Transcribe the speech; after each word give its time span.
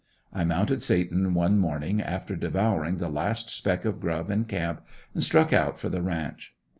I 0.33 0.43
mounted 0.43 0.81
Satan 0.81 1.35
one 1.35 1.59
morning 1.59 2.01
after 2.01 2.35
devouring 2.35 2.97
the 2.97 3.07
last 3.07 3.51
speck 3.51 3.85
of 3.85 3.99
grub 3.99 4.31
in 4.31 4.45
camp 4.45 4.81
and 5.13 5.23
struck 5.23 5.53
out 5.53 5.77
for 5.77 5.89
the 5.89 6.01
ranch. 6.01 6.55